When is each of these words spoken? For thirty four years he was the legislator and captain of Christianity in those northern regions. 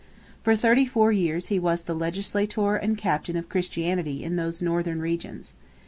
For 0.41 0.55
thirty 0.55 0.87
four 0.87 1.11
years 1.11 1.49
he 1.49 1.59
was 1.59 1.83
the 1.83 1.93
legislator 1.93 2.75
and 2.75 2.97
captain 2.97 3.35
of 3.37 3.49
Christianity 3.49 4.23
in 4.23 4.35
those 4.35 4.59
northern 4.59 4.99
regions. 4.99 5.53